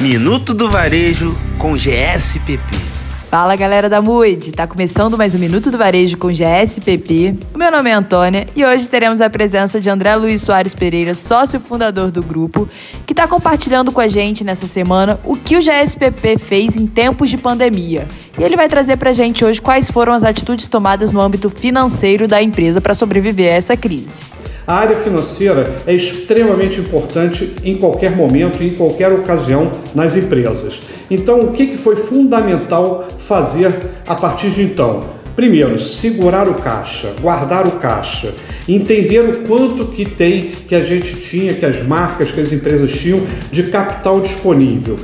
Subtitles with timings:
[0.00, 2.97] Minuto do Varejo com GSPP.
[3.30, 7.36] Fala galera da MUID, tá começando mais um Minuto do Varejo com GSPP.
[7.54, 11.14] O meu nome é Antônia e hoje teremos a presença de André Luiz Soares Pereira,
[11.14, 12.66] sócio fundador do grupo,
[13.06, 17.28] que está compartilhando com a gente nessa semana o que o GSPP fez em tempos
[17.28, 18.08] de pandemia.
[18.38, 22.26] E ele vai trazer pra gente hoje quais foram as atitudes tomadas no âmbito financeiro
[22.26, 24.38] da empresa para sobreviver a essa crise.
[24.68, 30.82] A área financeira é extremamente importante em qualquer momento, em qualquer ocasião nas empresas.
[31.10, 33.72] Então, o que foi fundamental fazer
[34.06, 35.18] a partir de então?
[35.38, 38.34] Primeiro, segurar o caixa, guardar o caixa,
[38.68, 42.90] entender o quanto que tem, que a gente tinha, que as marcas, que as empresas
[42.90, 44.98] tinham de capital disponível.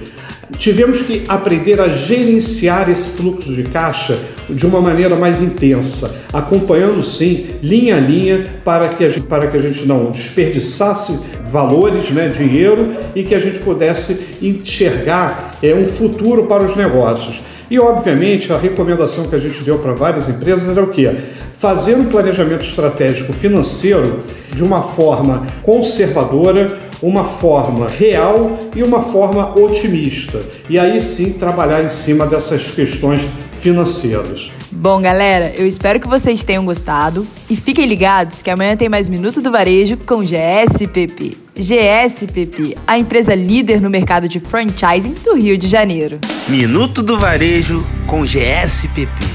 [0.58, 4.18] Tivemos que aprender a gerenciar esse fluxo de caixa
[4.48, 9.46] de uma maneira mais intensa, acompanhando sim, linha a linha, para que a gente, para
[9.46, 11.18] que a gente não desperdiçasse
[11.50, 17.40] valores, né, dinheiro, e que a gente pudesse enxergar é, um futuro para os negócios.
[17.70, 21.10] E, obviamente, a recomendação que a gente deu para várias empresas era o quê?
[21.58, 29.58] Fazer um planejamento estratégico financeiro de uma forma conservadora, uma forma real e uma forma
[29.58, 30.42] otimista.
[30.68, 33.28] E aí sim trabalhar em cima dessas questões
[33.60, 34.50] financeiras.
[34.70, 39.08] Bom, galera, eu espero que vocês tenham gostado e fiquem ligados que amanhã tem mais
[39.08, 41.43] Minuto do Varejo com GSPP.
[41.56, 46.18] GSPP, a empresa líder no mercado de franchising do Rio de Janeiro.
[46.48, 49.33] Minuto do Varejo com GSPP.